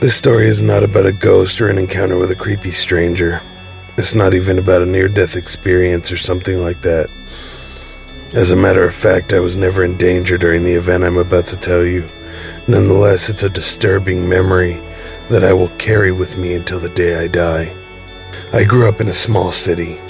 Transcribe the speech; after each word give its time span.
This 0.00 0.16
story 0.16 0.46
is 0.46 0.62
not 0.62 0.82
about 0.82 1.04
a 1.04 1.12
ghost 1.12 1.60
or 1.60 1.68
an 1.68 1.76
encounter 1.76 2.18
with 2.18 2.30
a 2.30 2.34
creepy 2.34 2.70
stranger. 2.70 3.42
It's 3.98 4.14
not 4.14 4.32
even 4.32 4.58
about 4.58 4.80
a 4.80 4.86
near 4.86 5.10
death 5.10 5.36
experience 5.36 6.10
or 6.10 6.16
something 6.16 6.62
like 6.62 6.80
that. 6.80 7.10
As 8.32 8.50
a 8.50 8.56
matter 8.56 8.82
of 8.82 8.94
fact, 8.94 9.34
I 9.34 9.40
was 9.40 9.58
never 9.58 9.84
in 9.84 9.98
danger 9.98 10.38
during 10.38 10.64
the 10.64 10.72
event 10.72 11.04
I'm 11.04 11.18
about 11.18 11.44
to 11.48 11.56
tell 11.58 11.84
you. 11.84 12.08
Nonetheless, 12.66 13.28
it's 13.28 13.42
a 13.42 13.50
disturbing 13.50 14.26
memory 14.26 14.80
that 15.28 15.44
I 15.44 15.52
will 15.52 15.68
carry 15.76 16.12
with 16.12 16.38
me 16.38 16.54
until 16.54 16.80
the 16.80 16.88
day 16.88 17.22
I 17.22 17.28
die. 17.28 17.76
I 18.54 18.64
grew 18.64 18.88
up 18.88 19.02
in 19.02 19.08
a 19.08 19.12
small 19.12 19.50
city, 19.50 20.00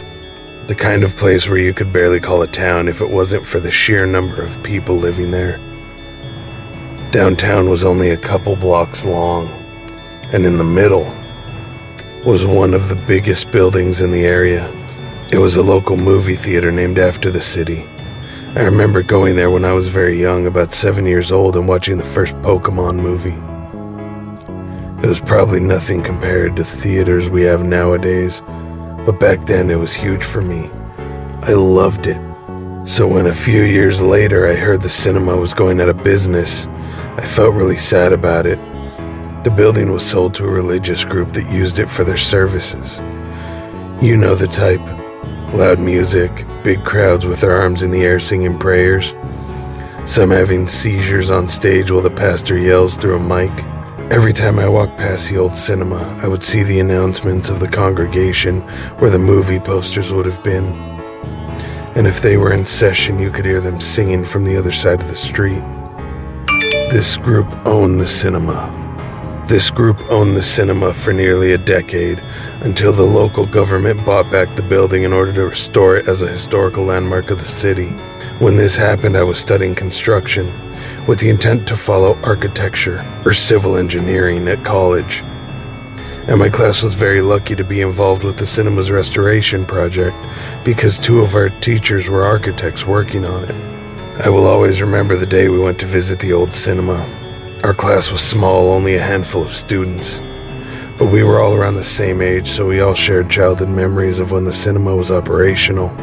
the 0.68 0.76
kind 0.76 1.02
of 1.02 1.16
place 1.16 1.48
where 1.48 1.58
you 1.58 1.74
could 1.74 1.92
barely 1.92 2.20
call 2.20 2.42
a 2.42 2.46
town 2.46 2.86
if 2.86 3.00
it 3.00 3.10
wasn't 3.10 3.44
for 3.44 3.58
the 3.58 3.72
sheer 3.72 4.06
number 4.06 4.40
of 4.40 4.62
people 4.62 4.94
living 4.94 5.32
there. 5.32 5.58
Downtown 7.10 7.68
was 7.68 7.82
only 7.82 8.10
a 8.10 8.16
couple 8.16 8.54
blocks 8.54 9.04
long, 9.04 9.59
and 10.32 10.46
in 10.46 10.56
the 10.56 10.64
middle 10.64 11.04
was 12.24 12.46
one 12.46 12.74
of 12.74 12.88
the 12.88 12.96
biggest 13.06 13.50
buildings 13.50 14.00
in 14.00 14.12
the 14.12 14.24
area. 14.24 14.70
It 15.32 15.38
was 15.38 15.56
a 15.56 15.62
local 15.62 15.96
movie 15.96 16.34
theater 16.34 16.70
named 16.70 16.98
after 16.98 17.30
the 17.30 17.40
city. 17.40 17.88
I 18.54 18.62
remember 18.62 19.02
going 19.02 19.36
there 19.36 19.50
when 19.50 19.64
I 19.64 19.72
was 19.72 19.88
very 19.88 20.20
young, 20.20 20.46
about 20.46 20.72
seven 20.72 21.06
years 21.06 21.32
old, 21.32 21.56
and 21.56 21.66
watching 21.66 21.98
the 21.98 22.04
first 22.04 22.34
Pokemon 22.42 22.96
movie. 22.96 23.38
It 25.04 25.08
was 25.08 25.20
probably 25.20 25.60
nothing 25.60 26.02
compared 26.02 26.56
to 26.56 26.64
theaters 26.64 27.30
we 27.30 27.42
have 27.42 27.64
nowadays, 27.64 28.42
but 29.06 29.18
back 29.18 29.46
then 29.46 29.70
it 29.70 29.76
was 29.76 29.94
huge 29.94 30.24
for 30.24 30.42
me. 30.42 30.70
I 31.42 31.54
loved 31.54 32.06
it. 32.06 32.20
So 32.86 33.08
when 33.08 33.26
a 33.26 33.34
few 33.34 33.62
years 33.62 34.02
later 34.02 34.46
I 34.46 34.54
heard 34.54 34.82
the 34.82 34.88
cinema 34.88 35.36
was 35.36 35.54
going 35.54 35.80
out 35.80 35.88
of 35.88 36.04
business, 36.04 36.66
I 37.16 37.22
felt 37.24 37.54
really 37.54 37.76
sad 37.76 38.12
about 38.12 38.46
it. 38.46 38.58
The 39.42 39.50
building 39.50 39.90
was 39.90 40.04
sold 40.04 40.34
to 40.34 40.44
a 40.44 40.50
religious 40.50 41.02
group 41.02 41.32
that 41.32 41.50
used 41.50 41.78
it 41.78 41.88
for 41.88 42.04
their 42.04 42.18
services. 42.18 42.98
You 44.02 44.18
know 44.18 44.34
the 44.34 44.46
type 44.46 44.80
loud 45.54 45.80
music, 45.80 46.44
big 46.62 46.84
crowds 46.84 47.24
with 47.24 47.40
their 47.40 47.52
arms 47.52 47.82
in 47.82 47.90
the 47.90 48.02
air 48.02 48.20
singing 48.20 48.58
prayers, 48.58 49.14
some 50.04 50.28
having 50.30 50.68
seizures 50.68 51.30
on 51.30 51.48
stage 51.48 51.90
while 51.90 52.02
the 52.02 52.10
pastor 52.10 52.58
yells 52.58 52.98
through 52.98 53.16
a 53.16 53.18
mic. 53.18 53.50
Every 54.12 54.34
time 54.34 54.58
I 54.58 54.68
walked 54.68 54.98
past 54.98 55.30
the 55.30 55.38
old 55.38 55.56
cinema, 55.56 56.18
I 56.22 56.28
would 56.28 56.42
see 56.42 56.62
the 56.62 56.80
announcements 56.80 57.48
of 57.48 57.60
the 57.60 57.68
congregation 57.68 58.60
where 58.98 59.10
the 59.10 59.18
movie 59.18 59.58
posters 59.58 60.12
would 60.12 60.26
have 60.26 60.44
been. 60.44 60.66
And 61.96 62.06
if 62.06 62.20
they 62.20 62.36
were 62.36 62.52
in 62.52 62.66
session, 62.66 63.18
you 63.18 63.30
could 63.30 63.46
hear 63.46 63.60
them 63.60 63.80
singing 63.80 64.22
from 64.22 64.44
the 64.44 64.58
other 64.58 64.72
side 64.72 65.00
of 65.00 65.08
the 65.08 65.14
street. 65.14 65.62
This 66.90 67.16
group 67.16 67.46
owned 67.66 68.00
the 68.00 68.06
cinema. 68.06 68.79
This 69.50 69.68
group 69.68 70.00
owned 70.10 70.36
the 70.36 70.42
cinema 70.42 70.94
for 70.94 71.12
nearly 71.12 71.50
a 71.50 71.58
decade 71.58 72.20
until 72.60 72.92
the 72.92 73.02
local 73.02 73.44
government 73.44 74.06
bought 74.06 74.30
back 74.30 74.54
the 74.54 74.62
building 74.62 75.02
in 75.02 75.12
order 75.12 75.32
to 75.32 75.46
restore 75.46 75.96
it 75.96 76.06
as 76.06 76.22
a 76.22 76.28
historical 76.28 76.84
landmark 76.84 77.32
of 77.32 77.40
the 77.40 77.44
city. 77.44 77.88
When 78.38 78.56
this 78.56 78.76
happened, 78.76 79.16
I 79.16 79.24
was 79.24 79.40
studying 79.40 79.74
construction 79.74 80.46
with 81.08 81.18
the 81.18 81.30
intent 81.30 81.66
to 81.66 81.76
follow 81.76 82.14
architecture 82.22 83.04
or 83.24 83.32
civil 83.32 83.76
engineering 83.76 84.46
at 84.46 84.64
college. 84.64 85.22
And 86.28 86.38
my 86.38 86.48
class 86.48 86.84
was 86.84 86.94
very 86.94 87.20
lucky 87.20 87.56
to 87.56 87.64
be 87.64 87.80
involved 87.80 88.22
with 88.22 88.36
the 88.36 88.46
cinema's 88.46 88.92
restoration 88.92 89.66
project 89.66 90.16
because 90.64 90.96
two 90.96 91.22
of 91.22 91.34
our 91.34 91.48
teachers 91.48 92.08
were 92.08 92.22
architects 92.22 92.86
working 92.86 93.24
on 93.24 93.42
it. 93.46 94.24
I 94.24 94.28
will 94.28 94.46
always 94.46 94.80
remember 94.80 95.16
the 95.16 95.26
day 95.26 95.48
we 95.48 95.58
went 95.58 95.80
to 95.80 95.86
visit 95.86 96.20
the 96.20 96.32
old 96.32 96.54
cinema. 96.54 97.19
Our 97.62 97.74
class 97.74 98.10
was 98.10 98.22
small, 98.22 98.72
only 98.72 98.94
a 98.94 99.02
handful 99.02 99.42
of 99.42 99.52
students. 99.52 100.18
But 100.98 101.12
we 101.12 101.22
were 101.22 101.40
all 101.40 101.54
around 101.54 101.74
the 101.74 101.84
same 101.84 102.22
age, 102.22 102.48
so 102.48 102.66
we 102.66 102.80
all 102.80 102.94
shared 102.94 103.28
childhood 103.28 103.68
memories 103.68 104.18
of 104.18 104.32
when 104.32 104.44
the 104.44 104.52
cinema 104.52 104.96
was 104.96 105.10
operational. 105.10 105.94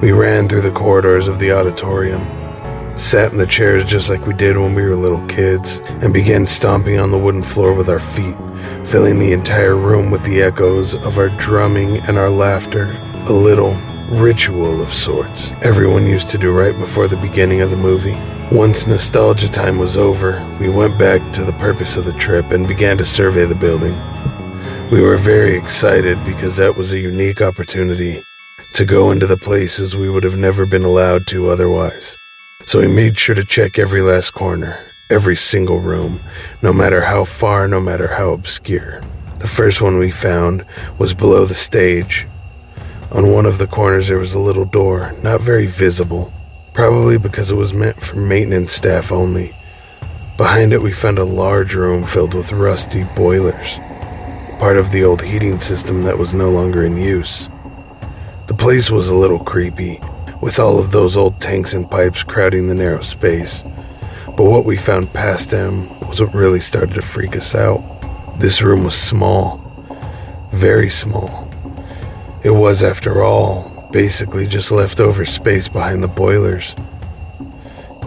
We 0.00 0.10
ran 0.10 0.48
through 0.48 0.62
the 0.62 0.72
corridors 0.72 1.28
of 1.28 1.38
the 1.38 1.52
auditorium, 1.52 2.22
sat 2.98 3.30
in 3.30 3.38
the 3.38 3.46
chairs 3.46 3.84
just 3.84 4.10
like 4.10 4.26
we 4.26 4.34
did 4.34 4.56
when 4.56 4.74
we 4.74 4.82
were 4.82 4.96
little 4.96 5.24
kids, 5.28 5.80
and 6.02 6.12
began 6.12 6.44
stomping 6.44 6.98
on 6.98 7.12
the 7.12 7.18
wooden 7.18 7.44
floor 7.44 7.72
with 7.72 7.88
our 7.88 8.00
feet, 8.00 8.36
filling 8.84 9.20
the 9.20 9.32
entire 9.32 9.76
room 9.76 10.10
with 10.10 10.24
the 10.24 10.42
echoes 10.42 10.96
of 10.96 11.18
our 11.18 11.28
drumming 11.38 11.98
and 12.08 12.18
our 12.18 12.30
laughter. 12.30 13.00
A 13.28 13.32
little 13.32 13.80
ritual 14.10 14.82
of 14.82 14.92
sorts 14.92 15.52
everyone 15.62 16.06
used 16.06 16.30
to 16.30 16.38
do 16.38 16.50
right 16.50 16.76
before 16.78 17.06
the 17.06 17.16
beginning 17.16 17.60
of 17.60 17.70
the 17.70 17.76
movie. 17.76 18.20
Once 18.52 18.86
nostalgia 18.86 19.48
time 19.48 19.76
was 19.76 19.96
over, 19.96 20.40
we 20.60 20.68
went 20.68 20.96
back 20.96 21.32
to 21.32 21.42
the 21.42 21.52
purpose 21.54 21.96
of 21.96 22.04
the 22.04 22.12
trip 22.12 22.52
and 22.52 22.68
began 22.68 22.96
to 22.96 23.04
survey 23.04 23.44
the 23.44 23.56
building. 23.56 23.92
We 24.88 25.02
were 25.02 25.16
very 25.16 25.56
excited 25.58 26.22
because 26.22 26.56
that 26.56 26.76
was 26.76 26.92
a 26.92 26.98
unique 26.98 27.42
opportunity 27.42 28.22
to 28.74 28.84
go 28.84 29.10
into 29.10 29.26
the 29.26 29.36
places 29.36 29.96
we 29.96 30.08
would 30.08 30.22
have 30.22 30.36
never 30.36 30.64
been 30.64 30.84
allowed 30.84 31.26
to 31.28 31.50
otherwise. 31.50 32.16
So 32.66 32.78
we 32.78 32.86
made 32.86 33.18
sure 33.18 33.34
to 33.34 33.42
check 33.42 33.80
every 33.80 34.00
last 34.00 34.30
corner, 34.30 34.92
every 35.10 35.34
single 35.34 35.80
room, 35.80 36.22
no 36.62 36.72
matter 36.72 37.00
how 37.00 37.24
far, 37.24 37.66
no 37.66 37.80
matter 37.80 38.06
how 38.06 38.30
obscure. 38.30 39.00
The 39.40 39.48
first 39.48 39.82
one 39.82 39.98
we 39.98 40.12
found 40.12 40.64
was 41.00 41.14
below 41.14 41.46
the 41.46 41.54
stage. 41.54 42.28
On 43.10 43.32
one 43.32 43.44
of 43.44 43.58
the 43.58 43.66
corners, 43.66 44.06
there 44.06 44.18
was 44.18 44.34
a 44.34 44.40
little 44.40 44.64
door, 44.64 45.12
not 45.24 45.40
very 45.40 45.66
visible, 45.66 46.32
probably 46.76 47.16
because 47.16 47.50
it 47.50 47.56
was 47.56 47.72
meant 47.72 47.98
for 47.98 48.16
maintenance 48.16 48.70
staff 48.70 49.10
only. 49.10 49.56
Behind 50.36 50.74
it, 50.74 50.82
we 50.82 50.92
found 50.92 51.18
a 51.18 51.24
large 51.24 51.74
room 51.74 52.04
filled 52.04 52.34
with 52.34 52.52
rusty 52.52 53.04
boilers, 53.16 53.78
part 54.58 54.76
of 54.76 54.92
the 54.92 55.02
old 55.02 55.22
heating 55.22 55.58
system 55.58 56.02
that 56.02 56.18
was 56.18 56.34
no 56.34 56.50
longer 56.50 56.84
in 56.84 56.98
use. 56.98 57.48
The 58.46 58.54
place 58.54 58.90
was 58.90 59.08
a 59.08 59.14
little 59.14 59.42
creepy, 59.42 60.00
with 60.42 60.58
all 60.58 60.78
of 60.78 60.92
those 60.92 61.16
old 61.16 61.40
tanks 61.40 61.72
and 61.72 61.90
pipes 61.90 62.22
crowding 62.22 62.66
the 62.66 62.74
narrow 62.74 63.00
space. 63.00 63.62
But 64.26 64.44
what 64.44 64.66
we 64.66 64.76
found 64.76 65.14
past 65.14 65.48
them 65.48 65.98
was 66.00 66.20
what 66.20 66.34
really 66.34 66.60
started 66.60 66.92
to 66.96 67.00
freak 67.00 67.36
us 67.36 67.54
out. 67.54 67.82
This 68.38 68.60
room 68.60 68.84
was 68.84 68.94
small, 68.94 69.62
very 70.52 70.90
small. 70.90 71.50
It 72.44 72.50
was, 72.50 72.82
after 72.82 73.22
all, 73.22 73.75
basically 73.96 74.46
just 74.46 74.70
leftover 74.70 75.24
space 75.24 75.68
behind 75.68 76.02
the 76.02 76.06
boilers. 76.06 76.74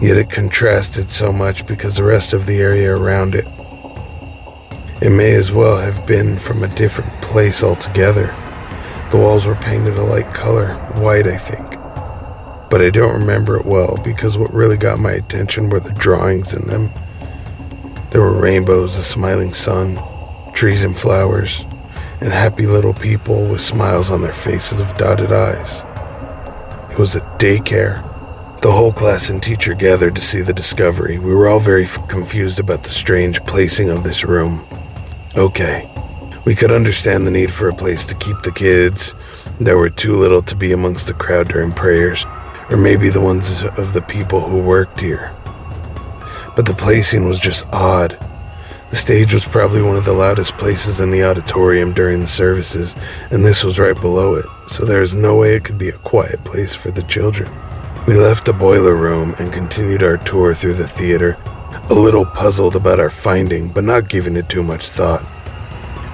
Yet 0.00 0.18
it 0.18 0.30
contrasted 0.30 1.10
so 1.10 1.32
much 1.32 1.66
because 1.66 1.96
the 1.96 2.04
rest 2.04 2.32
of 2.32 2.46
the 2.46 2.60
area 2.60 2.94
around 2.94 3.34
it. 3.34 3.44
It 5.02 5.10
may 5.10 5.34
as 5.34 5.50
well 5.50 5.78
have 5.78 6.06
been 6.06 6.36
from 6.36 6.62
a 6.62 6.68
different 6.76 7.10
place 7.20 7.64
altogether. 7.64 8.26
The 9.10 9.16
walls 9.16 9.46
were 9.46 9.56
painted 9.56 9.98
a 9.98 10.04
light 10.04 10.32
color, 10.32 10.74
white, 10.94 11.26
I 11.26 11.36
think. 11.36 11.68
But 12.70 12.82
I 12.82 12.90
don't 12.90 13.18
remember 13.18 13.56
it 13.56 13.66
well 13.66 13.98
because 14.04 14.38
what 14.38 14.54
really 14.54 14.76
got 14.76 15.00
my 15.00 15.10
attention 15.10 15.70
were 15.70 15.80
the 15.80 15.92
drawings 15.94 16.54
in 16.54 16.68
them. 16.68 16.92
There 18.12 18.20
were 18.20 18.40
rainbows, 18.40 18.96
a 18.96 19.02
smiling 19.02 19.52
sun, 19.52 20.00
trees 20.52 20.84
and 20.84 20.96
flowers, 20.96 21.64
and 22.20 22.30
happy 22.30 22.66
little 22.66 22.94
people 22.94 23.44
with 23.46 23.60
smiles 23.60 24.10
on 24.10 24.20
their 24.22 24.32
faces 24.32 24.80
of 24.80 24.96
dotted 24.96 25.32
eyes. 25.32 25.82
It 26.92 26.98
was 26.98 27.16
a 27.16 27.20
daycare. 27.38 28.06
The 28.60 28.72
whole 28.72 28.92
class 28.92 29.30
and 29.30 29.42
teacher 29.42 29.74
gathered 29.74 30.16
to 30.16 30.20
see 30.20 30.42
the 30.42 30.52
discovery. 30.52 31.18
We 31.18 31.34
were 31.34 31.48
all 31.48 31.60
very 31.60 31.84
f- 31.84 32.08
confused 32.08 32.60
about 32.60 32.82
the 32.82 32.90
strange 32.90 33.42
placing 33.44 33.88
of 33.88 34.04
this 34.04 34.24
room. 34.24 34.66
Okay, 35.34 35.90
we 36.44 36.54
could 36.54 36.70
understand 36.70 37.26
the 37.26 37.30
need 37.30 37.50
for 37.52 37.68
a 37.68 37.74
place 37.74 38.04
to 38.06 38.14
keep 38.16 38.42
the 38.42 38.52
kids 38.52 39.14
that 39.60 39.76
were 39.76 39.88
too 39.88 40.14
little 40.14 40.42
to 40.42 40.56
be 40.56 40.72
amongst 40.72 41.06
the 41.06 41.14
crowd 41.14 41.48
during 41.48 41.72
prayers, 41.72 42.26
or 42.70 42.76
maybe 42.76 43.08
the 43.08 43.20
ones 43.20 43.62
of 43.62 43.92
the 43.94 44.02
people 44.02 44.40
who 44.40 44.58
worked 44.58 45.00
here. 45.00 45.34
But 46.56 46.66
the 46.66 46.74
placing 46.74 47.26
was 47.26 47.38
just 47.38 47.66
odd. 47.72 48.18
The 48.90 48.96
stage 48.96 49.32
was 49.32 49.44
probably 49.44 49.82
one 49.82 49.96
of 49.96 50.04
the 50.04 50.12
loudest 50.12 50.58
places 50.58 51.00
in 51.00 51.12
the 51.12 51.22
auditorium 51.22 51.92
during 51.92 52.20
the 52.20 52.26
services, 52.26 52.96
and 53.30 53.44
this 53.44 53.62
was 53.62 53.78
right 53.78 53.98
below 53.98 54.34
it, 54.34 54.46
so 54.66 54.84
there 54.84 55.00
is 55.00 55.14
no 55.14 55.36
way 55.36 55.54
it 55.54 55.62
could 55.62 55.78
be 55.78 55.88
a 55.88 55.98
quiet 55.98 56.44
place 56.44 56.74
for 56.74 56.90
the 56.90 57.04
children. 57.04 57.48
We 58.08 58.16
left 58.16 58.46
the 58.46 58.52
boiler 58.52 58.96
room 58.96 59.36
and 59.38 59.52
continued 59.52 60.02
our 60.02 60.16
tour 60.16 60.54
through 60.54 60.74
the 60.74 60.88
theater, 60.88 61.36
a 61.88 61.94
little 61.94 62.26
puzzled 62.26 62.74
about 62.74 62.98
our 62.98 63.10
finding, 63.10 63.70
but 63.70 63.84
not 63.84 64.08
giving 64.08 64.36
it 64.36 64.48
too 64.48 64.64
much 64.64 64.88
thought. 64.88 65.24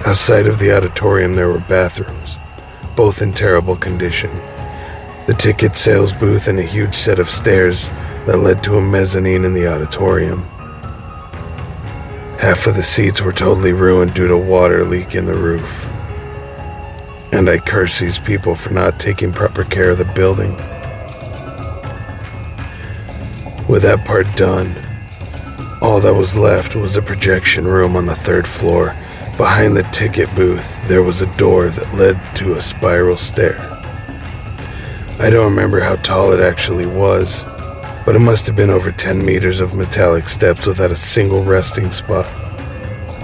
Outside 0.05 0.45
of 0.45 0.59
the 0.59 0.71
auditorium, 0.71 1.33
there 1.33 1.47
were 1.47 1.59
bathrooms, 1.61 2.37
both 2.95 3.23
in 3.23 3.33
terrible 3.33 3.75
condition. 3.75 4.29
The 5.25 5.35
ticket 5.37 5.75
sales 5.75 6.13
booth 6.13 6.47
and 6.47 6.59
a 6.59 6.63
huge 6.63 6.93
set 6.93 7.17
of 7.17 7.27
stairs 7.27 7.89
that 8.27 8.37
led 8.37 8.63
to 8.65 8.75
a 8.75 8.81
mezzanine 8.81 9.45
in 9.45 9.55
the 9.55 9.67
auditorium. 9.67 10.47
Half 12.39 12.67
of 12.67 12.75
the 12.75 12.83
seats 12.83 13.21
were 13.21 13.33
totally 13.33 13.73
ruined 13.73 14.13
due 14.13 14.27
to 14.27 14.37
water 14.37 14.85
leak 14.85 15.15
in 15.15 15.25
the 15.25 15.33
roof. 15.33 15.87
And 17.33 17.49
I 17.49 17.57
curse 17.57 17.99
these 17.99 18.19
people 18.19 18.53
for 18.53 18.71
not 18.71 18.99
taking 18.99 19.33
proper 19.33 19.63
care 19.63 19.89
of 19.89 19.97
the 19.97 20.05
building. 20.05 20.55
With 23.67 23.81
that 23.81 24.05
part 24.05 24.27
done, 24.35 24.75
All 25.81 25.99
that 25.99 26.13
was 26.13 26.37
left 26.37 26.75
was 26.75 26.95
a 26.97 27.01
projection 27.01 27.65
room 27.65 27.95
on 27.95 28.07
the 28.07 28.15
third 28.15 28.47
floor. 28.47 28.95
Behind 29.37 29.75
the 29.75 29.83
ticket 29.91 30.33
booth, 30.35 30.87
there 30.87 31.03
was 31.03 31.21
a 31.21 31.37
door 31.37 31.69
that 31.69 31.93
led 31.95 32.19
to 32.37 32.55
a 32.55 32.61
spiral 32.61 33.17
stair. 33.17 33.57
I 35.19 35.29
don't 35.29 35.49
remember 35.49 35.79
how 35.79 35.95
tall 35.97 36.33
it 36.33 36.39
actually 36.39 36.87
was, 36.87 37.45
but 38.07 38.15
it 38.15 38.19
must 38.19 38.47
have 38.47 38.55
been 38.55 38.69
over 38.69 38.89
10 38.89 39.25
meters 39.25 39.59
of 39.59 39.75
metallic 39.75 40.29
steps 40.29 40.65
without 40.65 40.93
a 40.93 40.95
single 40.95 41.43
resting 41.43 41.91
spot. 41.91 42.25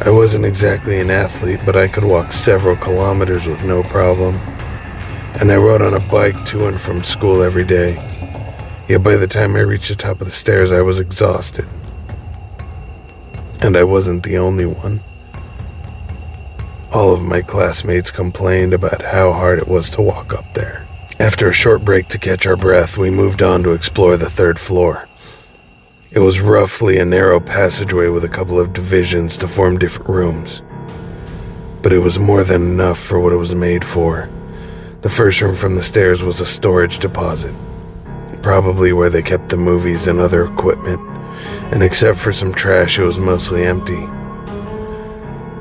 I 0.06 0.10
wasn't 0.10 0.44
exactly 0.44 1.00
an 1.00 1.10
athlete, 1.10 1.62
but 1.66 1.78
I 1.78 1.88
could 1.88 2.04
walk 2.04 2.34
several 2.34 2.76
kilometers 2.76 3.48
with 3.48 3.64
no 3.64 3.84
problem. 3.84 4.36
And 5.40 5.50
I 5.50 5.56
rode 5.56 5.82
on 5.82 5.94
a 5.94 6.02
bike 6.12 6.44
to 6.48 6.68
and 6.68 6.78
from 6.78 7.02
school 7.02 7.42
every 7.42 7.64
day. 7.64 7.94
Yet 8.90 9.02
by 9.02 9.16
the 9.16 9.26
time 9.26 9.56
I 9.56 9.62
reached 9.62 9.88
the 9.88 9.96
top 9.96 10.20
of 10.20 10.28
the 10.28 10.32
stairs, 10.32 10.74
I 10.74 10.82
was 10.82 11.00
exhausted. 11.00 11.66
And 13.62 13.78
I 13.78 13.86
wasn't 13.86 14.24
the 14.24 14.38
only 14.38 14.66
one. 14.66 15.02
All 16.94 17.14
of 17.14 17.22
my 17.22 17.42
classmates 17.42 18.12
complained 18.12 18.74
about 18.74 19.02
how 19.02 19.32
hard 19.32 19.60
it 19.60 19.68
was 19.70 19.90
to 19.92 20.02
walk 20.02 20.34
up 20.34 20.54
there. 20.54 20.86
After 21.20 21.48
a 21.48 21.54
short 21.54 21.86
break 21.86 22.08
to 22.10 22.18
catch 22.18 22.46
our 22.48 22.56
breath, 22.56 22.98
we 22.98 23.10
moved 23.10 23.42
on 23.42 23.64
to 23.64 23.72
explore 23.72 24.18
the 24.18 24.30
third 24.30 24.60
floor. 24.60 25.08
It 26.12 26.20
was 26.20 26.42
roughly 26.42 26.98
a 26.98 27.06
narrow 27.06 27.40
passageway 27.40 28.08
with 28.08 28.24
a 28.24 28.30
couple 28.30 28.60
of 28.60 28.74
divisions 28.74 29.38
to 29.38 29.48
form 29.48 29.78
different 29.78 30.10
rooms. 30.10 30.62
But 31.82 31.94
it 31.94 32.00
was 32.00 32.20
more 32.20 32.44
than 32.44 32.62
enough 32.62 33.00
for 33.00 33.20
what 33.20 33.34
it 33.34 33.38
was 33.38 33.56
made 33.56 33.84
for. 33.84 34.30
The 35.02 35.10
first 35.10 35.42
room 35.42 35.56
from 35.56 35.76
the 35.76 35.84
stairs 35.84 36.24
was 36.24 36.40
a 36.40 36.46
storage 36.46 37.00
deposit, 37.00 37.56
probably 38.42 38.94
where 38.94 39.10
they 39.10 39.22
kept 39.22 39.50
the 39.50 39.58
movies 39.58 40.08
and 40.08 40.20
other 40.20 40.46
equipment 40.46 41.14
and 41.72 41.82
except 41.82 42.20
for 42.20 42.32
some 42.32 42.54
trash, 42.54 43.00
it 43.00 43.04
was 43.04 43.20
mostly 43.20 43.64
empty. 43.64 44.08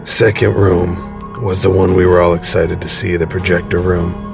Second 0.04 0.54
room 0.54 1.42
was 1.42 1.62
the 1.62 1.70
one 1.70 1.94
we 1.94 2.06
were 2.06 2.20
all 2.20 2.34
excited 2.34 2.82
to 2.82 2.88
see 2.88 3.16
the 3.16 3.26
projector 3.26 3.78
room. 3.78 4.31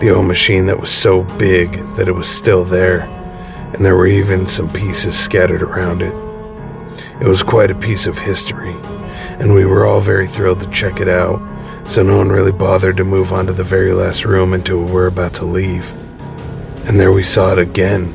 The 0.00 0.10
old 0.14 0.26
machine 0.26 0.66
that 0.66 0.80
was 0.80 0.90
so 0.90 1.22
big 1.38 1.70
that 1.96 2.08
it 2.08 2.12
was 2.12 2.28
still 2.28 2.64
there, 2.64 3.02
and 3.72 3.84
there 3.84 3.96
were 3.96 4.06
even 4.06 4.46
some 4.46 4.68
pieces 4.70 5.18
scattered 5.18 5.62
around 5.62 6.02
it. 6.02 6.14
It 7.20 7.28
was 7.28 7.42
quite 7.42 7.70
a 7.70 7.74
piece 7.74 8.06
of 8.06 8.18
history, 8.18 8.74
and 9.38 9.54
we 9.54 9.64
were 9.64 9.86
all 9.86 10.00
very 10.00 10.26
thrilled 10.26 10.60
to 10.60 10.70
check 10.70 11.00
it 11.00 11.08
out, 11.08 11.40
so 11.86 12.02
no 12.02 12.18
one 12.18 12.30
really 12.30 12.52
bothered 12.52 12.96
to 12.96 13.04
move 13.04 13.32
on 13.32 13.46
to 13.46 13.52
the 13.52 13.64
very 13.64 13.92
last 13.92 14.24
room 14.24 14.54
until 14.54 14.82
we 14.82 14.90
were 14.90 15.06
about 15.06 15.34
to 15.34 15.44
leave. 15.44 15.92
And 16.88 16.98
there 16.98 17.12
we 17.12 17.22
saw 17.22 17.52
it 17.52 17.58
again 17.58 18.14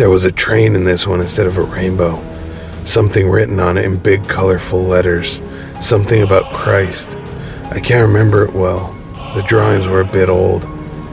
there 0.00 0.08
was 0.08 0.24
a 0.24 0.32
train 0.32 0.74
in 0.76 0.84
this 0.84 1.06
one 1.06 1.20
instead 1.20 1.46
of 1.46 1.58
a 1.58 1.62
rainbow. 1.62 2.24
Something 2.86 3.28
written 3.28 3.60
on 3.60 3.76
it 3.76 3.84
in 3.84 3.98
big, 3.98 4.26
colorful 4.26 4.80
letters. 4.80 5.42
Something 5.82 6.22
about 6.22 6.54
Christ. 6.54 7.18
I 7.70 7.78
can't 7.78 8.08
remember 8.08 8.44
it 8.44 8.52
well. 8.52 8.92
The 9.34 9.42
drawings 9.42 9.86
were 9.86 10.00
a 10.00 10.04
bit 10.04 10.28
old, 10.28 10.62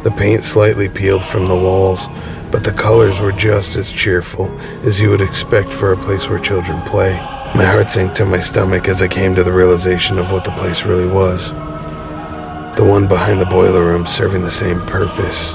the 0.04 0.09
paint 0.09 0.44
slightly 0.44 0.89
peeled 0.89 1.24
from 1.24 1.45
the 1.45 1.56
walls, 1.56 2.07
but 2.51 2.63
the 2.63 2.71
colors 2.71 3.19
were 3.19 3.31
just 3.31 3.75
as 3.75 3.92
cheerful 3.92 4.51
as 4.83 5.00
you 5.00 5.12
would 5.12 5.21
expect 5.21 5.69
for 5.69 5.92
a 5.92 5.98
place 5.98 6.27
where 6.27 6.39
children 6.39 6.81
play. 6.81 7.13
My 7.54 7.63
heart 7.63 7.92
sank 7.92 8.15
to 8.15 8.25
my 8.25 8.39
stomach 8.39 8.88
as 8.88 9.04
I 9.04 9.07
came 9.07 9.36
to 9.36 9.44
the 9.44 9.51
realization 9.51 10.18
of 10.18 10.31
what 10.31 10.45
the 10.45 10.51
place 10.51 10.83
really 10.83 11.07
was. 11.07 11.51
The 11.51 12.88
one 12.88 13.07
behind 13.07 13.39
the 13.39 13.45
boiler 13.45 13.83
room 13.83 14.07
serving 14.07 14.42
the 14.42 14.50
same 14.50 14.80
purpose. 14.81 15.54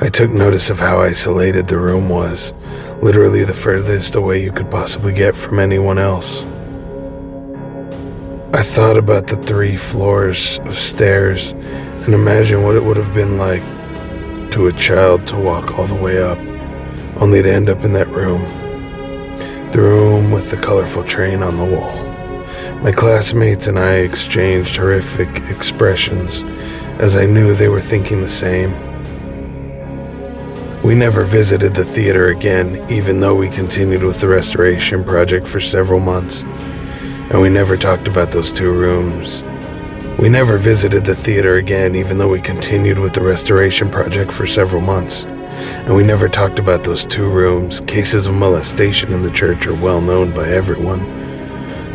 I 0.00 0.08
took 0.10 0.30
notice 0.30 0.70
of 0.70 0.78
how 0.78 1.00
isolated 1.00 1.66
the 1.66 1.78
room 1.78 2.08
was, 2.08 2.54
literally 3.02 3.44
the 3.44 3.52
furthest 3.52 4.14
away 4.14 4.42
you 4.42 4.52
could 4.52 4.70
possibly 4.70 5.12
get 5.12 5.36
from 5.36 5.58
anyone 5.58 5.98
else. 5.98 6.42
I 8.50 8.62
thought 8.62 8.96
about 8.96 9.26
the 9.26 9.36
three 9.36 9.76
floors 9.76 10.58
of 10.60 10.74
stairs 10.74 11.52
and 11.52 12.14
imagined 12.14 12.64
what 12.64 12.76
it 12.76 12.82
would 12.82 12.96
have 12.96 13.12
been 13.12 13.36
like 13.36 13.60
to 14.52 14.68
a 14.68 14.72
child 14.72 15.26
to 15.26 15.36
walk 15.36 15.78
all 15.78 15.84
the 15.84 15.94
way 15.94 16.22
up, 16.22 16.38
only 17.20 17.42
to 17.42 17.52
end 17.52 17.68
up 17.68 17.84
in 17.84 17.92
that 17.92 18.08
room. 18.08 18.40
The 19.72 19.80
room 19.82 20.30
with 20.30 20.50
the 20.50 20.56
colorful 20.56 21.04
train 21.04 21.42
on 21.42 21.58
the 21.58 21.64
wall. 21.66 21.94
My 22.82 22.90
classmates 22.90 23.66
and 23.66 23.78
I 23.78 23.96
exchanged 23.96 24.78
horrific 24.78 25.28
expressions 25.50 26.42
as 26.98 27.18
I 27.18 27.26
knew 27.26 27.52
they 27.52 27.68
were 27.68 27.82
thinking 27.82 28.22
the 28.22 28.30
same. 28.30 28.72
We 30.82 30.94
never 30.94 31.22
visited 31.22 31.74
the 31.74 31.84
theater 31.84 32.28
again, 32.28 32.90
even 32.90 33.20
though 33.20 33.34
we 33.34 33.50
continued 33.50 34.04
with 34.04 34.20
the 34.20 34.28
restoration 34.28 35.04
project 35.04 35.46
for 35.46 35.60
several 35.60 36.00
months. 36.00 36.44
And 37.30 37.42
we 37.42 37.50
never 37.50 37.76
talked 37.76 38.08
about 38.08 38.32
those 38.32 38.50
two 38.52 38.72
rooms. 38.72 39.42
We 40.18 40.28
never 40.28 40.56
visited 40.56 41.04
the 41.04 41.14
theater 41.14 41.56
again, 41.56 41.94
even 41.94 42.18
though 42.18 42.30
we 42.30 42.40
continued 42.40 42.98
with 42.98 43.12
the 43.12 43.20
restoration 43.20 43.90
project 43.90 44.32
for 44.32 44.46
several 44.46 44.82
months. 44.82 45.24
And 45.24 45.94
we 45.94 46.04
never 46.04 46.28
talked 46.28 46.58
about 46.58 46.84
those 46.84 47.04
two 47.04 47.28
rooms. 47.28 47.80
Cases 47.82 48.26
of 48.26 48.34
molestation 48.34 49.12
in 49.12 49.22
the 49.22 49.30
church 49.30 49.66
are 49.66 49.74
well 49.74 50.00
known 50.00 50.32
by 50.32 50.48
everyone, 50.48 51.00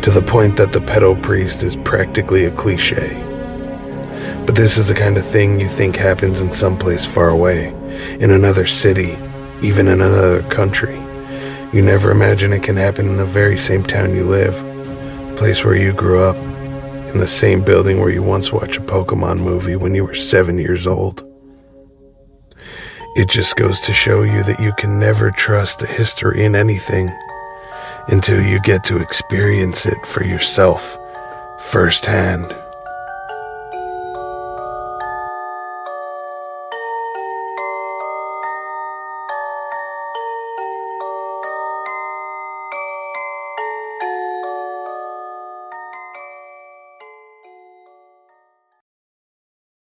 to 0.02 0.10
the 0.10 0.22
point 0.22 0.56
that 0.56 0.72
the 0.72 0.78
pedo 0.78 1.20
priest 1.20 1.62
is 1.64 1.76
practically 1.76 2.44
a 2.44 2.50
cliche. 2.50 3.20
But 4.46 4.54
this 4.54 4.78
is 4.78 4.88
the 4.88 4.94
kind 4.94 5.16
of 5.16 5.24
thing 5.24 5.58
you 5.58 5.68
think 5.68 5.96
happens 5.96 6.40
in 6.40 6.52
some 6.52 6.78
place 6.78 7.04
far 7.04 7.28
away 7.28 7.68
in 8.20 8.30
another 8.30 8.66
city, 8.66 9.18
even 9.62 9.88
in 9.88 10.00
another 10.00 10.42
country. 10.44 10.96
You 11.72 11.82
never 11.82 12.10
imagine 12.10 12.52
it 12.52 12.62
can 12.62 12.76
happen 12.76 13.08
in 13.08 13.16
the 13.16 13.26
very 13.26 13.58
same 13.58 13.82
town 13.82 14.14
you 14.14 14.24
live, 14.24 14.54
place 15.36 15.64
where 15.64 15.76
you 15.76 15.92
grew 15.92 16.20
up, 16.22 16.36
in 17.14 17.20
the 17.20 17.26
same 17.26 17.62
building 17.62 18.00
where 18.00 18.10
you 18.10 18.22
once 18.22 18.52
watched 18.52 18.78
a 18.78 18.80
Pokemon 18.80 19.38
movie 19.38 19.76
when 19.76 19.94
you 19.94 20.04
were 20.04 20.14
seven 20.14 20.58
years 20.58 20.86
old. 20.86 21.22
It 23.16 23.28
just 23.28 23.54
goes 23.56 23.80
to 23.82 23.92
show 23.92 24.22
you 24.22 24.42
that 24.42 24.58
you 24.58 24.72
can 24.72 24.98
never 24.98 25.30
trust 25.30 25.78
the 25.78 25.86
history 25.86 26.44
in 26.44 26.56
anything 26.56 27.10
until 28.08 28.42
you 28.42 28.60
get 28.60 28.82
to 28.84 28.98
experience 28.98 29.86
it 29.86 30.04
for 30.06 30.24
yourself 30.24 30.98
firsthand. 31.60 32.63